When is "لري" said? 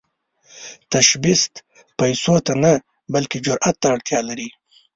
4.29-4.49